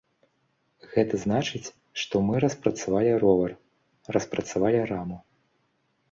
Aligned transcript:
Гэта 0.93 1.17
значыць, 1.23 1.73
што 2.03 2.21
мы 2.29 2.39
распрацавалі 2.45 3.11
ровар, 3.23 3.53
распрацавалі 4.17 4.81
раму. 4.93 5.17